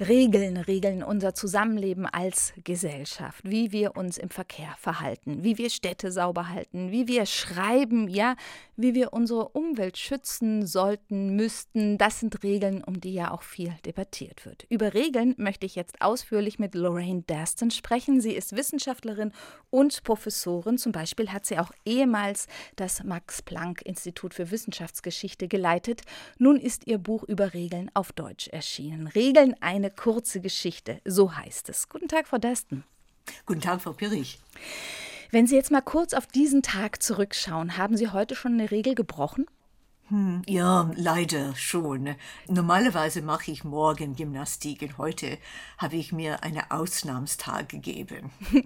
Regeln 0.00 0.56
regeln 0.58 1.02
unser 1.02 1.34
Zusammenleben 1.34 2.06
als 2.06 2.52
Gesellschaft, 2.62 3.42
wie 3.42 3.72
wir 3.72 3.96
uns 3.96 4.16
im 4.16 4.30
Verkehr 4.30 4.76
verhalten, 4.78 5.42
wie 5.42 5.58
wir 5.58 5.70
Städte 5.70 6.12
sauber 6.12 6.48
halten, 6.50 6.92
wie 6.92 7.08
wir 7.08 7.26
schreiben, 7.26 8.06
ja, 8.06 8.36
wie 8.76 8.94
wir 8.94 9.12
unsere 9.12 9.48
Umwelt 9.48 9.98
schützen 9.98 10.66
sollten, 10.68 11.34
müssten. 11.34 11.98
Das 11.98 12.20
sind 12.20 12.44
Regeln, 12.44 12.84
um 12.84 13.00
die 13.00 13.12
ja 13.12 13.32
auch 13.32 13.42
viel 13.42 13.74
debattiert 13.84 14.46
wird. 14.46 14.66
Über 14.68 14.94
Regeln 14.94 15.34
möchte 15.36 15.66
ich 15.66 15.74
jetzt 15.74 16.00
ausführlich 16.00 16.60
mit 16.60 16.76
Lorraine 16.76 17.24
Daston 17.26 17.72
sprechen. 17.72 18.20
Sie 18.20 18.34
ist 18.34 18.54
Wissenschaftlerin 18.54 19.32
und 19.70 20.04
Professorin. 20.04 20.78
Zum 20.78 20.92
Beispiel 20.92 21.32
hat 21.32 21.44
sie 21.44 21.58
auch 21.58 21.72
ehemals 21.84 22.46
das 22.76 23.02
Max-Planck-Institut 23.02 24.32
für 24.32 24.52
Wissenschaftsgeschichte 24.52 25.48
geleitet. 25.48 26.02
Nun 26.38 26.60
ist 26.60 26.86
ihr 26.86 26.98
Buch 26.98 27.24
über 27.24 27.52
Regeln 27.52 27.90
auf 27.94 28.12
Deutsch 28.12 28.46
erschienen. 28.46 29.08
Regeln 29.08 29.56
eine 29.60 29.87
eine 29.88 29.94
kurze 29.94 30.40
Geschichte, 30.40 31.00
so 31.04 31.34
heißt 31.34 31.68
es. 31.70 31.88
Guten 31.88 32.08
Tag, 32.08 32.28
Frau 32.28 32.38
Desten. 32.38 32.84
Guten 33.46 33.60
Tag, 33.60 33.80
Frau 33.80 33.92
Pirich. 33.92 34.38
Wenn 35.30 35.46
Sie 35.46 35.56
jetzt 35.56 35.70
mal 35.70 35.80
kurz 35.80 36.12
auf 36.12 36.26
diesen 36.26 36.62
Tag 36.62 37.02
zurückschauen, 37.02 37.76
haben 37.76 37.96
Sie 37.96 38.08
heute 38.08 38.34
schon 38.34 38.54
eine 38.54 38.70
Regel 38.70 38.94
gebrochen? 38.94 39.46
Hm, 40.10 40.40
ja, 40.46 40.90
leider 40.96 41.54
schon. 41.54 42.14
Normalerweise 42.48 43.20
mache 43.20 43.50
ich 43.50 43.62
morgen 43.62 44.16
Gymnastik 44.16 44.80
und 44.80 44.96
heute 44.96 45.36
habe 45.76 45.96
ich 45.96 46.12
mir 46.12 46.42
einen 46.42 46.62
Ausnahmstag 46.70 47.68
gegeben. 47.68 48.30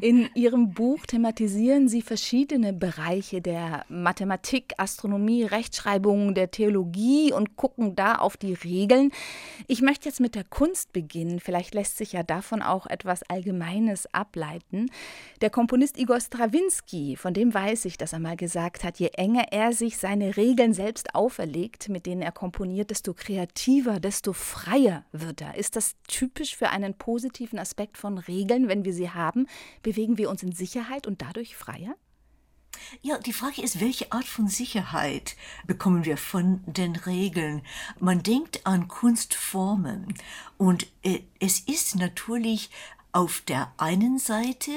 In 0.00 0.30
Ihrem 0.34 0.72
Buch 0.72 1.04
thematisieren 1.04 1.88
Sie 1.88 2.00
verschiedene 2.00 2.72
Bereiche 2.72 3.42
der 3.42 3.84
Mathematik, 3.90 4.72
Astronomie, 4.78 5.44
Rechtschreibung, 5.44 6.34
der 6.34 6.50
Theologie 6.50 7.30
und 7.30 7.56
gucken 7.56 7.94
da 7.94 8.14
auf 8.14 8.38
die 8.38 8.54
Regeln. 8.54 9.10
Ich 9.66 9.82
möchte 9.82 10.08
jetzt 10.08 10.20
mit 10.20 10.34
der 10.34 10.44
Kunst 10.44 10.94
beginnen. 10.94 11.40
Vielleicht 11.40 11.74
lässt 11.74 11.98
sich 11.98 12.12
ja 12.12 12.22
davon 12.22 12.62
auch 12.62 12.86
etwas 12.86 13.22
Allgemeines 13.24 14.06
ableiten. 14.14 14.90
Der 15.42 15.50
Komponist 15.50 15.98
Igor 15.98 16.20
Strawinski, 16.20 17.16
von 17.16 17.34
dem 17.34 17.52
weiß 17.52 17.84
ich, 17.84 17.98
dass 17.98 18.14
er 18.14 18.18
mal 18.18 18.36
gesagt 18.36 18.82
hat, 18.82 18.98
je 18.98 19.08
enger 19.08 19.48
er 19.50 19.74
sich 19.74 19.98
seine 19.98 20.38
Regeln 20.38 20.69
Regeln 20.70 20.74
selbst 20.74 21.14
auferlegt, 21.14 21.88
mit 21.88 22.06
denen 22.06 22.22
er 22.22 22.32
komponiert, 22.32 22.90
desto 22.90 23.14
kreativer, 23.14 24.00
desto 24.00 24.32
freier 24.32 25.04
wird 25.12 25.40
er. 25.40 25.56
Ist 25.56 25.76
das 25.76 25.94
typisch 26.06 26.56
für 26.56 26.70
einen 26.70 26.94
positiven 26.94 27.58
Aspekt 27.58 27.98
von 27.98 28.18
Regeln? 28.18 28.68
Wenn 28.68 28.84
wir 28.84 28.92
sie 28.92 29.10
haben, 29.10 29.46
bewegen 29.82 30.18
wir 30.18 30.30
uns 30.30 30.42
in 30.42 30.52
Sicherheit 30.52 31.06
und 31.06 31.22
dadurch 31.22 31.56
freier? 31.56 31.94
Ja, 33.02 33.18
die 33.18 33.32
Frage 33.32 33.62
ist, 33.62 33.80
welche 33.80 34.12
Art 34.12 34.24
von 34.24 34.48
Sicherheit 34.48 35.36
bekommen 35.66 36.04
wir 36.04 36.16
von 36.16 36.62
den 36.66 36.94
Regeln? 36.94 37.62
Man 37.98 38.22
denkt 38.22 38.64
an 38.64 38.86
Kunstformen 38.86 40.14
und 40.56 40.86
äh, 41.02 41.20
es 41.40 41.60
ist 41.60 41.96
natürlich 41.96 42.70
auf 43.12 43.40
der 43.40 43.72
einen 43.76 44.18
Seite 44.18 44.70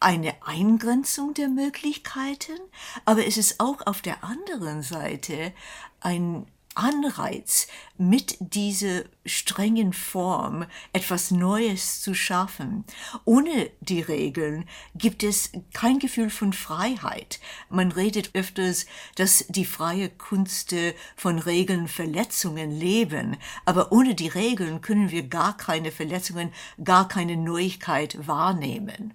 eine 0.00 0.34
Eingrenzung 0.42 1.34
der 1.34 1.48
Möglichkeiten, 1.48 2.58
aber 3.04 3.26
es 3.26 3.36
ist 3.36 3.60
auch 3.60 3.86
auf 3.86 4.02
der 4.02 4.22
anderen 4.24 4.82
Seite 4.82 5.52
ein 6.00 6.46
Anreiz, 6.76 7.68
mit 7.96 8.36
dieser 8.38 9.04
strengen 9.24 9.94
Form 9.94 10.66
etwas 10.92 11.30
Neues 11.30 12.02
zu 12.02 12.12
schaffen. 12.12 12.84
Ohne 13.24 13.70
die 13.80 14.02
Regeln 14.02 14.68
gibt 14.94 15.22
es 15.22 15.52
kein 15.72 15.98
Gefühl 15.98 16.28
von 16.28 16.52
Freiheit. 16.52 17.40
Man 17.70 17.92
redet 17.92 18.34
öfters, 18.34 18.84
dass 19.14 19.46
die 19.48 19.64
freie 19.64 20.10
Kunst 20.10 20.74
von 21.16 21.38
Regeln 21.38 21.88
Verletzungen 21.88 22.70
leben, 22.70 23.38
aber 23.64 23.90
ohne 23.90 24.14
die 24.14 24.28
Regeln 24.28 24.82
können 24.82 25.10
wir 25.10 25.26
gar 25.26 25.56
keine 25.56 25.90
Verletzungen, 25.90 26.52
gar 26.84 27.08
keine 27.08 27.38
Neuigkeit 27.38 28.28
wahrnehmen. 28.28 29.14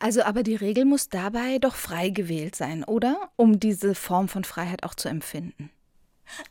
Also 0.00 0.22
aber 0.22 0.42
die 0.42 0.54
Regel 0.54 0.84
muss 0.84 1.08
dabei 1.08 1.58
doch 1.58 1.74
frei 1.74 2.10
gewählt 2.10 2.54
sein, 2.54 2.84
oder? 2.84 3.30
Um 3.36 3.58
diese 3.58 3.94
Form 3.94 4.28
von 4.28 4.44
Freiheit 4.44 4.84
auch 4.84 4.94
zu 4.94 5.08
empfinden. 5.08 5.70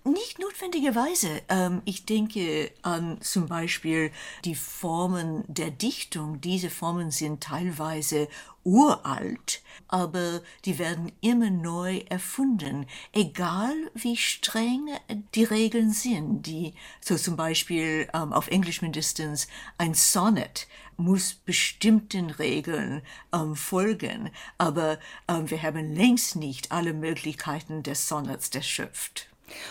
Nicht 0.03 0.39
notwendigerweise. 0.39 1.41
Ähm, 1.49 1.81
ich 1.85 2.05
denke 2.05 2.71
an 2.81 3.21
zum 3.21 3.47
Beispiel 3.47 4.11
die 4.45 4.55
Formen 4.55 5.43
der 5.47 5.71
Dichtung. 5.71 6.41
Diese 6.41 6.69
Formen 6.69 7.11
sind 7.11 7.43
teilweise 7.43 8.27
uralt, 8.63 9.61
aber 9.87 10.41
die 10.65 10.77
werden 10.77 11.13
immer 11.21 11.49
neu 11.49 11.99
erfunden, 12.09 12.85
egal 13.13 13.73
wie 13.93 14.17
streng 14.17 14.89
die 15.35 15.45
Regeln 15.45 15.91
sind. 15.91 16.45
Die, 16.45 16.73
so 16.99 17.15
zum 17.15 17.37
Beispiel 17.37 18.09
ähm, 18.13 18.33
auf 18.33 18.49
Englisch 18.49 18.81
mindestens 18.81 19.47
ein 19.77 19.93
Sonnet 19.93 20.67
muss 20.97 21.33
bestimmten 21.33 22.29
Regeln 22.31 23.03
ähm, 23.33 23.55
folgen, 23.55 24.31
aber 24.57 24.99
ähm, 25.27 25.49
wir 25.49 25.61
haben 25.61 25.93
längst 25.95 26.35
nicht 26.35 26.71
alle 26.71 26.91
Möglichkeiten 26.91 27.83
des 27.83 28.07
Sonnets 28.09 28.49
erschöpft. 28.49 29.29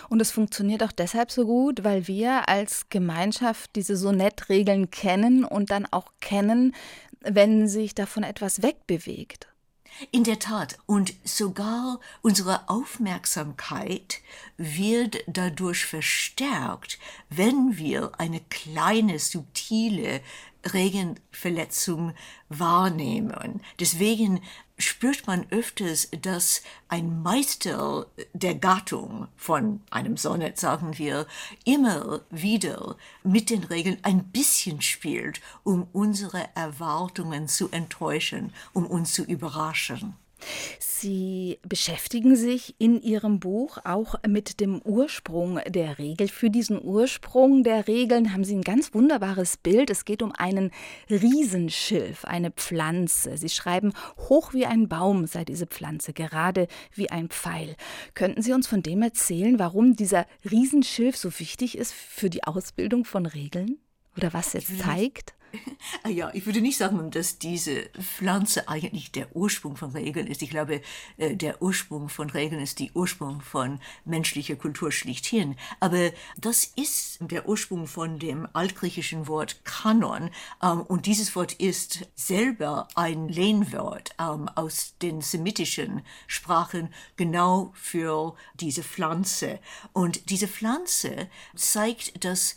Und 0.08 0.20
es 0.20 0.30
funktioniert 0.30 0.82
auch 0.82 0.92
deshalb 0.92 1.30
so 1.30 1.46
gut, 1.46 1.84
weil 1.84 2.06
wir 2.06 2.48
als 2.48 2.88
Gemeinschaft 2.88 3.76
diese 3.76 3.96
Sonettregeln 3.96 4.90
kennen 4.90 5.44
und 5.44 5.70
dann 5.70 5.86
auch 5.86 6.12
kennen, 6.20 6.74
wenn 7.20 7.68
sich 7.68 7.94
davon 7.94 8.22
etwas 8.22 8.62
wegbewegt. 8.62 9.48
In 10.10 10.24
der 10.24 10.38
Tat, 10.38 10.76
und 10.84 11.14
sogar 11.24 12.00
unsere 12.20 12.68
Aufmerksamkeit 12.68 14.20
wird 14.58 15.24
dadurch 15.26 15.86
verstärkt, 15.86 16.98
wenn 17.30 17.78
wir 17.78 18.12
eine 18.18 18.40
kleine, 18.40 19.18
subtile 19.18 20.20
Regenverletzung 20.74 22.12
wahrnehmen. 22.50 23.62
Deswegen 23.80 24.42
spürt 24.78 25.26
man 25.26 25.46
öfters, 25.50 26.08
dass 26.22 26.62
ein 26.88 27.22
Meister 27.22 28.06
der 28.32 28.54
Gattung 28.54 29.28
von 29.36 29.80
einem 29.90 30.16
Sonett, 30.16 30.58
sagen 30.58 30.98
wir, 30.98 31.26
immer 31.64 32.20
wieder 32.30 32.96
mit 33.22 33.50
den 33.50 33.64
Regeln 33.64 33.98
ein 34.02 34.24
bisschen 34.24 34.82
spielt, 34.82 35.40
um 35.64 35.88
unsere 35.92 36.48
Erwartungen 36.54 37.48
zu 37.48 37.70
enttäuschen, 37.70 38.52
um 38.72 38.86
uns 38.86 39.12
zu 39.12 39.24
überraschen. 39.24 40.14
Sie 40.78 41.58
beschäftigen 41.66 42.36
sich 42.36 42.74
in 42.78 43.00
Ihrem 43.00 43.40
Buch 43.40 43.78
auch 43.84 44.16
mit 44.26 44.60
dem 44.60 44.80
Ursprung 44.82 45.60
der 45.66 45.98
Regel. 45.98 46.28
Für 46.28 46.50
diesen 46.50 46.82
Ursprung 46.82 47.62
der 47.62 47.86
Regeln 47.86 48.32
haben 48.32 48.44
Sie 48.44 48.54
ein 48.54 48.62
ganz 48.62 48.94
wunderbares 48.94 49.56
Bild. 49.56 49.90
Es 49.90 50.04
geht 50.04 50.22
um 50.22 50.32
einen 50.32 50.70
Riesenschilf, 51.10 52.24
eine 52.24 52.50
Pflanze. 52.50 53.36
Sie 53.36 53.48
schreiben, 53.48 53.92
hoch 54.28 54.52
wie 54.52 54.66
ein 54.66 54.88
Baum 54.88 55.26
sei 55.26 55.44
diese 55.44 55.66
Pflanze, 55.66 56.12
gerade 56.12 56.66
wie 56.94 57.10
ein 57.10 57.28
Pfeil. 57.28 57.76
Könnten 58.14 58.42
Sie 58.42 58.52
uns 58.52 58.66
von 58.66 58.82
dem 58.82 59.02
erzählen, 59.02 59.58
warum 59.58 59.96
dieser 59.96 60.26
Riesenschilf 60.50 61.16
so 61.16 61.38
wichtig 61.38 61.78
ist 61.78 61.92
für 61.92 62.30
die 62.30 62.44
Ausbildung 62.44 63.04
von 63.04 63.26
Regeln? 63.26 63.78
Oder 64.16 64.32
was 64.32 64.54
er 64.54 64.62
zeigt? 64.62 65.34
Ah 66.02 66.08
ja, 66.08 66.30
ich 66.34 66.46
würde 66.46 66.60
nicht 66.60 66.76
sagen, 66.76 67.10
dass 67.10 67.38
diese 67.38 67.88
Pflanze 68.00 68.68
eigentlich 68.68 69.12
der 69.12 69.34
Ursprung 69.34 69.76
von 69.76 69.90
Regeln 69.90 70.26
ist. 70.26 70.42
Ich 70.42 70.50
glaube, 70.50 70.82
äh, 71.16 71.34
der 71.34 71.62
Ursprung 71.62 72.08
von 72.08 72.30
Regeln 72.30 72.60
ist 72.60 72.78
die 72.78 72.92
Ursprung 72.92 73.40
von 73.40 73.80
menschlicher 74.04 74.56
Kultur 74.56 74.92
schlichthin. 74.92 75.56
Aber 75.80 76.10
das 76.36 76.64
ist 76.76 77.18
der 77.20 77.48
Ursprung 77.48 77.86
von 77.86 78.18
dem 78.18 78.48
altgriechischen 78.52 79.26
Wort 79.26 79.64
Kanon. 79.64 80.30
Ähm, 80.62 80.82
und 80.82 81.06
dieses 81.06 81.34
Wort 81.34 81.54
ist 81.54 82.08
selber 82.14 82.88
ein 82.94 83.28
Lehnwort 83.28 84.10
ähm, 84.18 84.48
aus 84.54 84.94
den 85.02 85.20
semitischen 85.20 86.02
Sprachen 86.26 86.92
genau 87.16 87.72
für 87.74 88.34
diese 88.54 88.82
Pflanze. 88.82 89.58
Und 89.92 90.30
diese 90.30 90.48
Pflanze 90.48 91.28
zeigt, 91.54 92.24
dass 92.24 92.56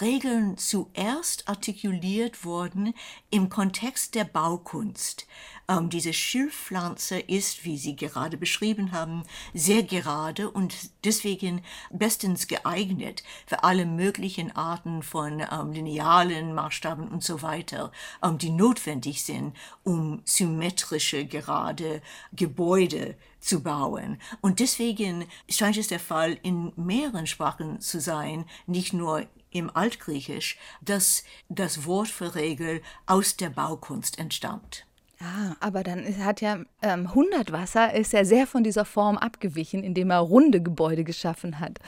Regeln 0.00 0.58
zuerst 0.58 1.48
artikuliert 1.48 2.44
wurden 2.44 2.92
im 3.30 3.48
Kontext 3.48 4.14
der 4.16 4.24
Baukunst. 4.24 5.26
Ähm, 5.68 5.90
diese 5.90 6.12
Schilfpflanze 6.12 7.18
ist, 7.18 7.64
wie 7.64 7.76
Sie 7.76 7.94
gerade 7.94 8.36
beschrieben 8.36 8.92
haben, 8.92 9.22
sehr 9.54 9.84
gerade 9.84 10.50
und 10.50 10.74
deswegen 11.04 11.62
bestens 11.90 12.48
geeignet 12.48 13.22
für 13.46 13.62
alle 13.64 13.86
möglichen 13.86 14.54
Arten 14.54 15.02
von 15.02 15.40
ähm, 15.40 15.72
Linealen, 15.72 16.54
Maßstaben 16.54 17.08
und 17.08 17.22
so 17.22 17.42
weiter, 17.42 17.92
ähm, 18.22 18.38
die 18.38 18.50
notwendig 18.50 19.24
sind, 19.24 19.56
um 19.84 20.20
symmetrische, 20.24 21.26
gerade 21.26 22.02
Gebäude 22.32 23.16
zu 23.40 23.62
bauen. 23.62 24.18
Und 24.40 24.58
deswegen 24.58 25.26
scheint 25.48 25.76
es 25.76 25.86
der 25.88 26.00
Fall 26.00 26.38
in 26.42 26.72
mehreren 26.76 27.26
Sprachen 27.26 27.80
zu 27.80 28.00
sein, 28.00 28.44
nicht 28.66 28.92
nur 28.92 29.26
im 29.50 29.74
Altgriechisch, 29.74 30.58
dass 30.80 31.24
das 31.48 31.84
Wort 31.84 32.08
für 32.08 32.34
Regel 32.34 32.82
aus 33.06 33.36
der 33.36 33.50
Baukunst 33.50 34.18
entstammt. 34.18 34.86
Ah, 35.20 35.56
aber 35.60 35.82
dann 35.82 36.04
hat 36.24 36.42
ja 36.42 36.58
ähm, 36.82 37.14
Hundertwasser 37.14 37.94
ist 37.94 38.12
ja 38.12 38.24
sehr 38.24 38.46
von 38.46 38.62
dieser 38.62 38.84
Form 38.84 39.16
abgewichen, 39.16 39.82
indem 39.82 40.10
er 40.10 40.18
runde 40.18 40.62
Gebäude 40.62 41.04
geschaffen 41.04 41.58
hat. 41.58 41.78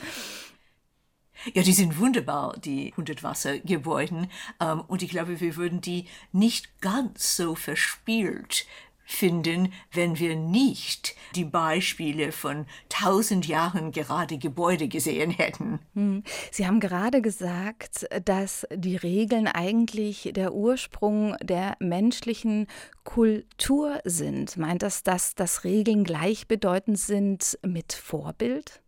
Ja, 1.53 1.63
die 1.63 1.73
sind 1.73 1.99
wunderbar, 1.99 2.57
die 2.57 2.93
Hundertwassergebäuden. 2.97 4.29
Ähm, 4.59 4.81
und 4.81 5.03
ich 5.03 5.09
glaube, 5.09 5.39
wir 5.39 5.55
würden 5.55 5.79
die 5.79 6.05
nicht 6.31 6.81
ganz 6.81 7.35
so 7.35 7.55
verspielt 7.55 8.65
finden, 9.09 9.73
wenn 9.91 10.19
wir 10.19 10.35
nicht 10.35 11.15
die 11.33 11.43
Beispiele 11.43 12.31
von 12.31 12.67
tausend 12.89 13.47
Jahren 13.47 13.91
gerade 13.91 14.37
Gebäude 14.37 14.87
gesehen 14.87 15.31
hätten. 15.31 15.79
Hm. 15.95 16.23
Sie 16.51 16.67
haben 16.67 16.79
gerade 16.79 17.21
gesagt, 17.21 18.07
dass 18.23 18.67
die 18.71 18.95
Regeln 18.95 19.47
eigentlich 19.47 20.29
der 20.35 20.53
Ursprung 20.53 21.35
der 21.41 21.75
menschlichen 21.79 22.67
Kultur 23.03 23.99
sind. 24.05 24.57
Meint 24.57 24.83
das, 24.83 25.01
dass, 25.01 25.33
dass 25.33 25.63
Regeln 25.63 26.03
gleichbedeutend 26.03 26.99
sind 26.99 27.57
mit 27.65 27.93
Vorbild? 27.93 28.83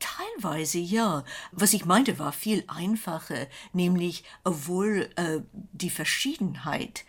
Teilweise 0.00 0.78
ja. 0.78 1.22
Was 1.52 1.72
ich 1.72 1.84
meinte, 1.84 2.18
war 2.18 2.32
viel 2.32 2.64
einfacher, 2.66 3.46
nämlich 3.72 4.24
obwohl 4.42 5.08
äh, 5.14 5.40
die 5.52 5.90
Verschiedenheit 5.90 7.04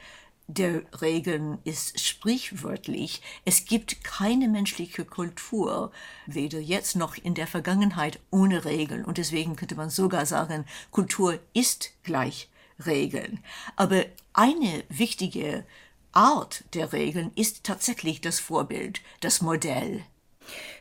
der 0.54 0.84
Regeln 1.02 1.60
ist 1.64 2.00
sprichwörtlich. 2.00 3.22
Es 3.46 3.66
gibt 3.66 4.04
keine 4.04 4.48
menschliche 4.48 5.06
Kultur, 5.06 5.92
weder 6.26 6.60
jetzt 6.60 6.96
noch 6.96 7.16
in 7.16 7.34
der 7.34 7.48
Vergangenheit, 7.48 8.20
ohne 8.32 8.66
Regeln. 8.66 9.06
Und 9.06 9.18
deswegen 9.18 9.56
könnte 9.56 9.76
man 9.76 9.90
sogar 9.90 10.26
sagen, 10.26 10.66
Kultur 10.92 11.40
ist 11.54 11.92
gleich 12.04 12.50
Regeln. 12.86 13.40
Aber 13.76 14.06
eine 14.34 14.84
wichtige 14.90 15.66
Art 16.12 16.64
der 16.74 16.94
Regeln 16.94 17.32
ist 17.36 17.64
tatsächlich 17.64 18.22
das 18.22 18.40
Vorbild, 18.40 19.02
das 19.20 19.42
Modell. 19.42 20.04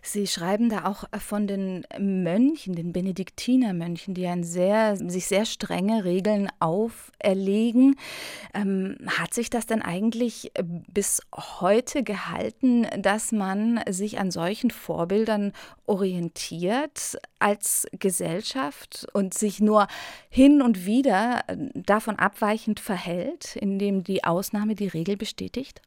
Sie 0.03 0.26
schreiben 0.26 0.69
da 0.69 0.85
auch 0.87 1.05
von 1.20 1.47
den 1.47 1.87
Mönchen, 1.99 2.75
den 2.75 2.93
Benediktinermönchen, 2.93 4.14
die 4.14 4.26
ein 4.26 4.44
sehr, 4.44 4.97
sich 4.97 5.26
sehr 5.26 5.44
strenge 5.44 6.05
Regeln 6.05 6.49
auferlegen. 6.59 7.97
Ähm, 8.55 8.97
hat 9.06 9.35
sich 9.35 9.50
das 9.50 9.67
denn 9.67 9.82
eigentlich 9.82 10.53
bis 10.88 11.20
heute 11.37 12.03
gehalten, 12.03 12.87
dass 12.99 13.32
man 13.32 13.81
sich 13.88 14.19
an 14.19 14.31
solchen 14.31 14.70
Vorbildern 14.70 15.53
orientiert 15.87 17.19
als 17.38 17.87
Gesellschaft 17.99 19.06
und 19.12 19.35
sich 19.35 19.61
nur 19.61 19.87
hin 20.29 20.62
und 20.62 20.87
wieder 20.87 21.44
davon 21.75 22.17
abweichend 22.17 22.81
verhält, 22.81 23.56
indem 23.56 24.05
die 24.05 24.25
Ausnahme 24.25 24.75
die 24.75 24.88
Regel 24.88 25.17
bestätigt? 25.17 25.82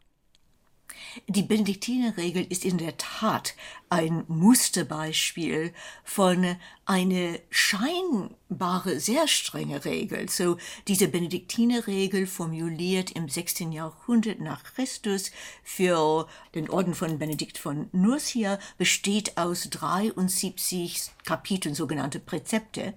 Die 1.27 1.43
Benediktinerregel 1.43 2.45
ist 2.49 2.65
in 2.65 2.77
der 2.77 2.97
Tat 2.97 3.55
ein 3.89 4.23
Musterbeispiel 4.27 5.73
von 6.03 6.57
einer 6.85 7.39
scheinbare 7.49 8.99
sehr 8.99 9.27
strenge 9.27 9.85
Regel. 9.85 10.29
So 10.29 10.57
diese 10.87 11.07
Benediktinerregel 11.07 12.27
formuliert 12.27 13.11
im 13.11 13.27
6. 13.27 13.61
Jahrhundert 13.71 14.39
nach 14.39 14.63
Christus 14.63 15.31
für 15.63 16.27
den 16.53 16.69
Orden 16.69 16.93
von 16.93 17.17
Benedikt 17.17 17.57
von 17.57 17.89
Nursia 17.91 18.59
besteht 18.77 19.35
aus 19.37 19.67
73 19.71 21.09
Kapiteln, 21.23 21.73
sogenannte 21.73 22.19
Präzepte. 22.19 22.93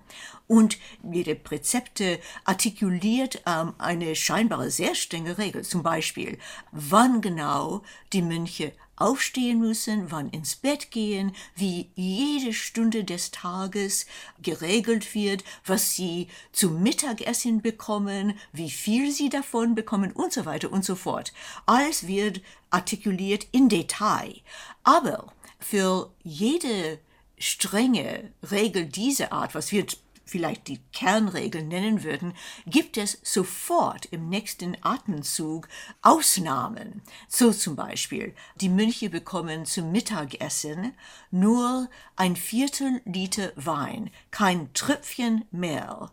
Und 0.47 0.79
jede 1.03 1.35
Präzepte 1.35 2.21
artikuliert 2.45 3.43
ähm, 3.47 3.75
eine 3.79 4.15
scheinbare 4.15 4.71
sehr 4.71 4.95
strenge 4.95 5.39
Regel. 5.39 5.63
Zum 5.63 5.83
Beispiel, 5.83 6.39
wann 6.73 7.21
genau 7.23 7.83
die 8.13 8.23
Mönche 8.23 8.73
aufstehen 9.01 9.59
müssen, 9.59 10.11
wann 10.11 10.31
ins 10.31 10.57
Bett 10.57 10.91
gehen, 10.91 11.33
wie 11.55 11.91
jede 11.95 12.53
Stunde 12.53 13.05
des 13.05 13.31
Tages 13.31 14.07
geregelt 14.43 15.15
wird, 15.15 15.45
was 15.65 15.95
sie 15.95 16.29
zum 16.53 16.83
Mittagessen 16.83 17.63
bekommen, 17.63 18.35
wie 18.53 18.71
viel 18.71 19.11
sie 19.13 19.29
davon 19.29 19.75
bekommen 19.75 20.13
und 20.13 20.33
so 20.33 20.47
weiter 20.47 20.73
und 20.73 20.85
so 20.85 20.95
fort. 20.95 21.33
Alles 21.67 22.07
wird 22.07 22.41
artikuliert 22.71 23.47
in 23.53 23.69
Detail. 23.69 24.41
Aber 24.83 25.33
für 25.59 26.13
jede 26.23 26.99
strenge 27.39 28.33
Regel 28.51 28.87
dieser 28.87 29.33
Art, 29.33 29.55
was 29.55 29.73
wir 29.73 29.87
vielleicht 30.29 30.69
die 30.69 30.81
Kernregel 30.93 31.63
nennen 31.63 32.03
würden, 32.03 32.35
gibt 32.67 32.97
es 32.97 33.19
sofort 33.23 34.07
im 34.07 34.29
nächsten 34.29 34.77
Atemzug 34.83 35.69
Ausnahmen. 36.03 37.03
So 37.29 37.53
zum 37.53 37.77
Beispiel, 37.77 38.35
die 38.61 38.69
Mönche 38.69 39.11
bekommen 39.11 39.65
zum 39.65 39.91
Mittagessen 39.91 40.95
nur 41.31 41.89
ein 42.17 42.37
Viertel 42.37 43.01
Liter 43.05 43.53
Wein, 43.57 44.11
kein 44.31 44.73
Tröpfchen 44.75 45.45
mehr. 45.51 46.13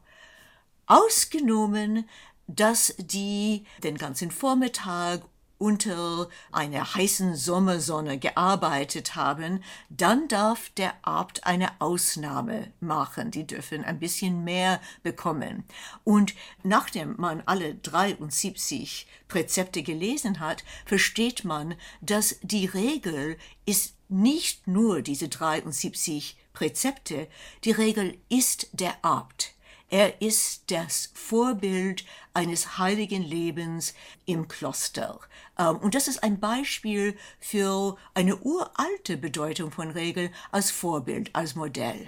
Ausgenommen, 0.88 2.08
dass 2.48 2.96
die 2.98 3.66
den 3.84 3.98
ganzen 3.98 4.32
Vormittag 4.32 5.22
unter 5.66 6.30
einer 6.52 6.94
heißen 6.94 7.36
Sommersonne 7.36 8.20
gearbeitet 8.20 9.16
haben, 9.16 9.64
dann 9.90 10.28
darf 10.28 10.70
der 10.78 10.94
Abt 11.02 11.48
eine 11.48 11.82
Ausnahme 11.82 12.72
machen. 12.80 13.32
Die 13.32 13.48
dürfen 13.48 13.84
ein 13.84 13.98
bisschen 13.98 14.44
mehr 14.44 14.80
bekommen. 15.02 15.64
Und 16.04 16.36
nachdem 16.62 17.16
man 17.18 17.42
alle 17.48 17.74
73 17.74 19.08
Präzepte 19.28 19.82
gelesen 19.82 20.40
hat, 20.40 20.64
versteht 20.86 21.46
man, 21.46 21.74
dass 22.00 22.38
die 22.44 22.68
Regel 22.68 23.36
ist 23.66 23.96
nicht 24.08 24.68
nur 24.68 25.02
diese 25.02 25.30
73 25.30 26.38
Präzepte, 26.54 27.28
die 27.64 27.72
Regel 27.72 28.20
ist 28.30 28.70
der 28.72 29.04
Abt. 29.04 29.55
Er 29.90 30.22
ist 30.22 30.72
das 30.72 31.12
Vorbild 31.14 32.06
eines 32.34 32.78
heiligen 32.78 33.22
Lebens 33.22 33.94
im 34.26 34.48
Kloster. 34.48 35.20
Ähm, 35.58 35.78
und 35.78 35.96
das 35.96 36.08
ist 36.08 36.24
ein 36.24 36.40
Beispiel 36.40 37.16
für 37.40 37.98
eine 38.14 38.38
uralte 38.38 39.18
Bedeutung 39.18 39.72
von 39.72 39.92
Regeln 39.92 40.32
als 40.52 40.72
Vorbild, 40.72 41.30
als 41.34 41.56
Modell. 41.56 42.08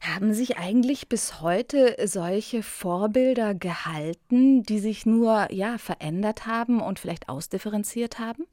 Haben 0.00 0.34
sich 0.34 0.58
eigentlich 0.58 1.08
bis 1.08 1.40
heute 1.40 1.96
solche 2.04 2.62
Vorbilder 2.62 3.54
gehalten, 3.54 4.62
die 4.62 4.78
sich 4.78 5.06
nur 5.06 5.50
ja 5.52 5.78
verändert 5.78 6.46
haben 6.46 6.80
und 6.80 6.98
vielleicht 6.98 7.28
ausdifferenziert 7.28 8.18
haben? 8.18 8.46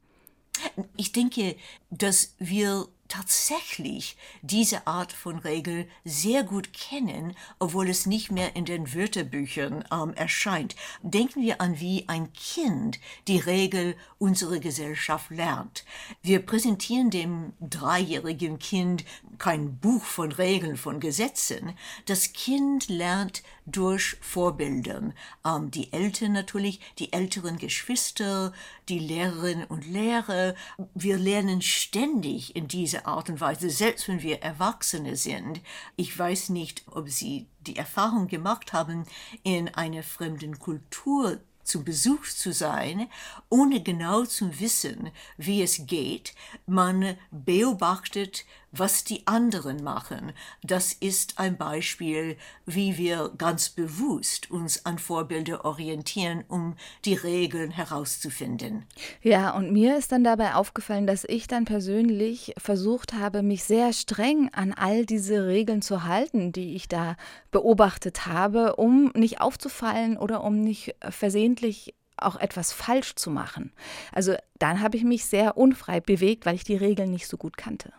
Ich 0.96 1.12
denke, 1.12 1.56
dass 1.90 2.34
wir 2.38 2.86
tatsächlich 3.12 4.16
diese 4.40 4.86
Art 4.86 5.12
von 5.12 5.38
Regel 5.38 5.86
sehr 6.02 6.44
gut 6.44 6.72
kennen, 6.72 7.36
obwohl 7.58 7.90
es 7.90 8.06
nicht 8.06 8.32
mehr 8.32 8.56
in 8.56 8.64
den 8.64 8.94
Wörterbüchern 8.94 9.84
ähm, 9.92 10.14
erscheint. 10.14 10.76
Denken 11.02 11.42
wir 11.42 11.60
an, 11.60 11.78
wie 11.78 12.08
ein 12.08 12.32
Kind 12.32 12.98
die 13.28 13.36
Regel 13.36 13.96
unserer 14.18 14.60
Gesellschaft 14.60 15.30
lernt. 15.30 15.84
Wir 16.22 16.38
präsentieren 16.38 17.10
dem 17.10 17.52
dreijährigen 17.60 18.58
Kind 18.58 19.04
kein 19.36 19.76
Buch 19.76 20.04
von 20.04 20.32
Regeln, 20.32 20.78
von 20.78 20.98
Gesetzen. 20.98 21.74
Das 22.06 22.32
Kind 22.32 22.88
lernt 22.88 23.42
durch 23.66 24.16
Vorbildern. 24.22 25.12
Ähm, 25.44 25.70
die 25.70 25.92
Eltern 25.92 26.32
natürlich, 26.32 26.80
die 26.98 27.12
älteren 27.12 27.58
Geschwister, 27.58 28.54
die 28.88 28.98
Lehrerinnen 28.98 29.66
und 29.66 29.86
Lehrer. 29.86 30.54
Wir 30.94 31.18
lernen 31.18 31.60
ständig 31.60 32.56
in 32.56 32.68
dieser 32.68 33.01
Art 33.06 33.30
und 33.30 33.40
Weise, 33.40 33.70
selbst 33.70 34.08
wenn 34.08 34.22
wir 34.22 34.42
Erwachsene 34.42 35.16
sind. 35.16 35.60
Ich 35.96 36.18
weiß 36.18 36.48
nicht, 36.50 36.84
ob 36.90 37.08
Sie 37.08 37.46
die 37.60 37.76
Erfahrung 37.76 38.28
gemacht 38.28 38.72
haben, 38.72 39.04
in 39.42 39.68
einer 39.68 40.02
fremden 40.02 40.58
Kultur 40.58 41.40
zu 41.64 41.84
Besuch 41.84 42.26
zu 42.26 42.52
sein, 42.52 43.08
ohne 43.48 43.82
genau 43.82 44.24
zu 44.24 44.58
wissen, 44.60 45.10
wie 45.36 45.62
es 45.62 45.86
geht. 45.86 46.34
Man 46.66 47.16
beobachtet, 47.30 48.44
was 48.72 49.04
die 49.04 49.26
anderen 49.26 49.84
machen. 49.84 50.32
Das 50.62 50.92
ist 50.92 51.38
ein 51.38 51.56
Beispiel, 51.56 52.36
wie 52.66 52.96
wir 52.96 53.30
ganz 53.36 53.68
bewusst 53.68 54.50
uns 54.50 54.84
an 54.86 54.98
Vorbilder 54.98 55.64
orientieren, 55.64 56.44
um 56.48 56.74
die 57.04 57.14
Regeln 57.14 57.70
herauszufinden. 57.70 58.86
Ja, 59.22 59.50
und 59.50 59.72
mir 59.72 59.96
ist 59.96 60.10
dann 60.10 60.24
dabei 60.24 60.54
aufgefallen, 60.54 61.06
dass 61.06 61.24
ich 61.24 61.46
dann 61.46 61.66
persönlich 61.66 62.54
versucht 62.56 63.12
habe, 63.12 63.42
mich 63.42 63.64
sehr 63.64 63.92
streng 63.92 64.50
an 64.52 64.72
all 64.72 65.04
diese 65.06 65.46
Regeln 65.46 65.82
zu 65.82 66.04
halten, 66.04 66.52
die 66.52 66.74
ich 66.74 66.88
da 66.88 67.16
beobachtet 67.50 68.26
habe, 68.26 68.76
um 68.76 69.12
nicht 69.14 69.40
aufzufallen 69.40 70.16
oder 70.16 70.42
um 70.42 70.60
nicht 70.60 70.94
versehentlich 71.10 71.94
auch 72.16 72.36
etwas 72.36 72.72
falsch 72.72 73.14
zu 73.16 73.30
machen. 73.30 73.72
Also 74.12 74.34
dann 74.58 74.80
habe 74.80 74.96
ich 74.96 75.04
mich 75.04 75.24
sehr 75.24 75.56
unfrei 75.56 76.00
bewegt, 76.00 76.46
weil 76.46 76.54
ich 76.54 76.64
die 76.64 76.76
Regeln 76.76 77.10
nicht 77.10 77.26
so 77.26 77.36
gut 77.36 77.56
kannte. 77.56 77.92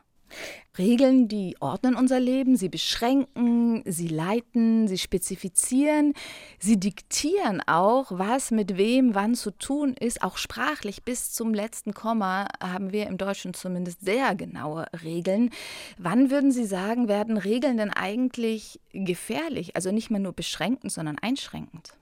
Regeln, 0.78 1.28
die 1.28 1.56
ordnen 1.60 1.96
unser 1.96 2.20
Leben, 2.20 2.56
sie 2.56 2.70
beschränken, 2.70 3.84
sie 3.86 4.08
leiten, 4.08 4.88
sie 4.88 4.98
spezifizieren, 4.98 6.14
sie 6.60 6.80
diktieren 6.80 7.62
auch, 7.68 8.08
was 8.10 8.50
mit 8.50 8.76
wem 8.78 9.14
wann 9.14 9.36
zu 9.36 9.52
tun 9.52 9.94
ist. 10.00 10.24
Auch 10.24 10.38
sprachlich 10.38 11.04
bis 11.04 11.32
zum 11.32 11.54
letzten 11.54 11.94
Komma 11.94 12.48
haben 12.62 12.92
wir 12.92 13.06
im 13.08 13.18
Deutschen 13.18 13.54
zumindest 13.54 14.02
sehr 14.02 14.34
genaue 14.34 14.88
Regeln. 15.04 15.52
Wann 15.98 16.32
würden 16.32 16.52
Sie 16.52 16.66
sagen, 16.66 17.08
werden 17.08 17.38
Regeln 17.38 17.78
denn 17.78 17.92
eigentlich 17.92 18.80
gefährlich? 18.92 19.76
Also 19.76 19.92
nicht 19.92 20.10
mehr 20.10 20.20
nur 20.20 20.34
beschränkend, 20.34 20.92
sondern 20.92 21.20
einschränkend? 21.20 21.94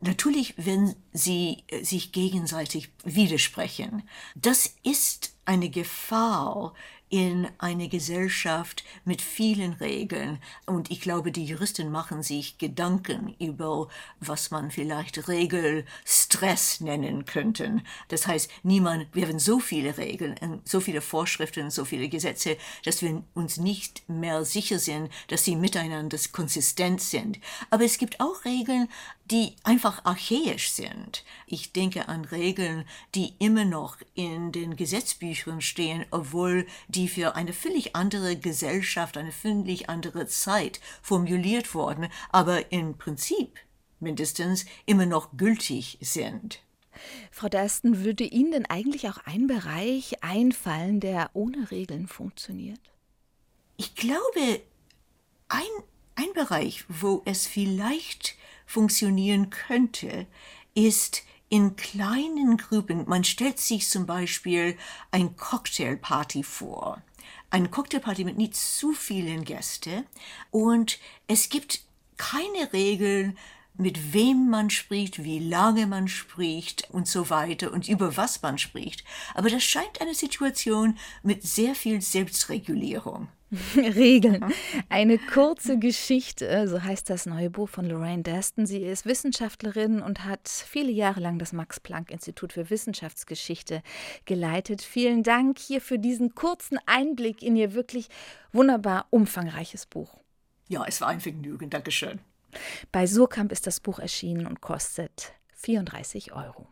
Natürlich, 0.00 0.54
wenn 0.56 0.94
sie 1.12 1.64
äh, 1.68 1.82
sich 1.82 2.12
gegenseitig 2.12 2.90
widersprechen. 3.02 4.04
Das 4.36 4.72
ist 4.84 5.34
eine 5.44 5.70
Gefahr, 5.70 6.74
in 7.10 7.48
eine 7.58 7.88
Gesellschaft 7.88 8.84
mit 9.04 9.22
vielen 9.22 9.74
Regeln. 9.74 10.38
Und 10.66 10.90
ich 10.90 11.00
glaube, 11.00 11.32
die 11.32 11.44
Juristen 11.44 11.90
machen 11.90 12.22
sich 12.22 12.58
Gedanken 12.58 13.34
über, 13.38 13.88
was 14.20 14.50
man 14.50 14.70
vielleicht 14.70 15.28
Regelstress 15.28 16.80
nennen 16.80 17.24
könnten. 17.24 17.82
Das 18.08 18.26
heißt, 18.26 18.50
niemand, 18.62 19.06
wir 19.14 19.26
haben 19.26 19.38
so 19.38 19.58
viele 19.60 19.96
Regeln, 19.96 20.60
so 20.64 20.80
viele 20.80 21.00
Vorschriften, 21.00 21.70
so 21.70 21.84
viele 21.84 22.08
Gesetze, 22.08 22.56
dass 22.84 23.02
wir 23.02 23.22
uns 23.34 23.56
nicht 23.56 24.08
mehr 24.08 24.44
sicher 24.44 24.78
sind, 24.78 25.10
dass 25.28 25.44
sie 25.44 25.56
miteinander 25.56 26.18
konsistent 26.32 27.00
sind. 27.00 27.38
Aber 27.70 27.84
es 27.84 27.98
gibt 27.98 28.20
auch 28.20 28.44
Regeln, 28.44 28.88
die 29.30 29.54
einfach 29.62 30.04
archaisch 30.04 30.70
sind. 30.70 31.24
Ich 31.46 31.72
denke 31.72 32.08
an 32.08 32.24
Regeln, 32.24 32.84
die 33.14 33.34
immer 33.38 33.64
noch 33.64 33.98
in 34.14 34.52
den 34.52 34.76
Gesetzbüchern 34.76 35.60
stehen, 35.60 36.06
obwohl 36.10 36.66
die 36.88 36.97
für 37.06 37.36
eine 37.36 37.52
völlig 37.52 37.94
andere 37.94 38.36
Gesellschaft, 38.36 39.16
eine 39.16 39.30
völlig 39.30 39.88
andere 39.88 40.26
Zeit 40.26 40.80
formuliert 41.02 41.74
wurden, 41.74 42.08
aber 42.30 42.72
im 42.72 42.98
Prinzip 42.98 43.60
mindestens 44.00 44.64
immer 44.86 45.06
noch 45.06 45.36
gültig 45.36 45.98
sind. 46.00 46.60
Frau 47.30 47.48
Dersten, 47.48 48.02
würde 48.04 48.24
Ihnen 48.24 48.50
denn 48.50 48.66
eigentlich 48.66 49.08
auch 49.08 49.18
ein 49.24 49.46
Bereich 49.46 50.24
einfallen, 50.24 50.98
der 50.98 51.30
ohne 51.34 51.70
Regeln 51.70 52.08
funktioniert? 52.08 52.80
Ich 53.76 53.94
glaube, 53.94 54.60
ein, 55.48 55.62
ein 56.16 56.32
Bereich, 56.34 56.84
wo 56.88 57.22
es 57.24 57.46
vielleicht 57.46 58.36
funktionieren 58.66 59.50
könnte, 59.50 60.26
ist 60.74 61.22
in 61.48 61.76
kleinen 61.76 62.56
Gruppen. 62.56 63.08
Man 63.08 63.24
stellt 63.24 63.58
sich 63.58 63.88
zum 63.88 64.06
Beispiel 64.06 64.76
ein 65.10 65.36
Cocktailparty 65.36 66.42
vor. 66.42 67.02
Eine 67.50 67.68
Cocktailparty 67.68 68.24
mit 68.24 68.36
nicht 68.36 68.56
zu 68.56 68.92
vielen 68.92 69.44
Gästen 69.44 70.04
und 70.50 70.98
es 71.26 71.48
gibt 71.48 71.82
keine 72.16 72.72
Regeln, 72.72 73.38
mit 73.78 74.12
wem 74.12 74.50
man 74.50 74.70
spricht, 74.70 75.22
wie 75.22 75.38
lange 75.38 75.86
man 75.86 76.08
spricht 76.08 76.90
und 76.90 77.06
so 77.06 77.30
weiter 77.30 77.72
und 77.72 77.88
über 77.88 78.16
was 78.16 78.42
man 78.42 78.58
spricht. 78.58 79.04
Aber 79.34 79.48
das 79.48 79.62
scheint 79.62 80.00
eine 80.00 80.14
Situation 80.14 80.98
mit 81.22 81.44
sehr 81.44 81.74
viel 81.74 82.02
Selbstregulierung. 82.02 83.28
Regeln. 83.76 84.44
Eine 84.88 85.18
kurze 85.18 85.78
Geschichte, 85.78 86.68
so 86.68 86.82
heißt 86.82 87.08
das 87.08 87.26
neue 87.26 87.50
Buch 87.50 87.68
von 87.68 87.86
Lorraine 87.86 88.22
Daston. 88.22 88.66
Sie 88.66 88.82
ist 88.82 89.06
Wissenschaftlerin 89.06 90.02
und 90.02 90.24
hat 90.24 90.48
viele 90.48 90.90
Jahre 90.90 91.20
lang 91.20 91.38
das 91.38 91.52
Max-Planck-Institut 91.52 92.52
für 92.52 92.68
Wissenschaftsgeschichte 92.68 93.82
geleitet. 94.26 94.82
Vielen 94.82 95.22
Dank 95.22 95.58
hier 95.58 95.80
für 95.80 95.98
diesen 95.98 96.34
kurzen 96.34 96.78
Einblick 96.84 97.42
in 97.42 97.56
ihr 97.56 97.72
wirklich 97.72 98.08
wunderbar 98.52 99.06
umfangreiches 99.10 99.86
Buch. 99.86 100.18
Ja, 100.68 100.84
es 100.86 101.00
war 101.00 101.08
ein 101.08 101.20
Vergnügen. 101.20 101.70
Dankeschön. 101.70 102.20
Bei 102.92 103.06
Surkamp 103.06 103.52
ist 103.52 103.66
das 103.66 103.80
Buch 103.80 103.98
erschienen 103.98 104.46
und 104.46 104.60
kostet 104.60 105.32
34 105.54 106.32
Euro. 106.32 106.68